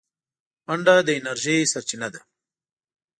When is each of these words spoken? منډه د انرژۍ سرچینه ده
منډه 0.67 0.95
د 1.07 1.09
انرژۍ 1.17 1.57
سرچینه 1.71 2.07
ده 2.13 2.21